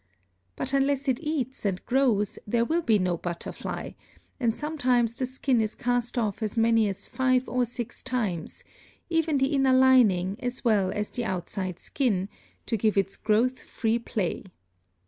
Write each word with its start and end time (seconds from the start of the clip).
But 0.55 0.73
unless 0.73 1.07
it 1.07 1.19
eats 1.21 1.63
and 1.63 1.85
grows 1.85 2.39
there 2.47 2.65
will 2.65 2.81
be 2.81 2.97
no 2.97 3.17
butterfly, 3.17 3.91
and 4.39 4.55
sometimes 4.55 5.15
the 5.15 5.27
skin 5.27 5.61
is 5.61 5.75
cast 5.75 6.17
off 6.17 6.41
as 6.41 6.57
many 6.57 6.87
as 6.89 7.05
five 7.05 7.47
or 7.47 7.65
six 7.65 8.01
times, 8.01 8.63
even 9.11 9.37
the 9.37 9.53
inner 9.53 9.73
lining 9.73 10.37
as 10.39 10.65
well 10.65 10.89
as 10.91 11.11
the 11.11 11.25
outside 11.25 11.77
skin, 11.77 12.29
to 12.65 12.77
give 12.77 12.97
its 12.97 13.15
growth 13.15 13.59
free 13.59 13.99
play. 13.99 14.45